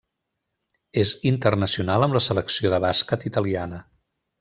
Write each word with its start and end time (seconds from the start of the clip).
És 1.01 1.11
internacional 1.33 2.09
amb 2.09 2.19
la 2.21 2.25
selecció 2.31 2.75
de 2.77 2.83
bàsquet 2.91 3.31
italiana. 3.33 3.87